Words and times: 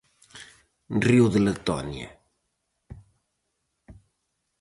Río 1.03 1.25
de 1.33 1.39
Letonia. 1.47 2.09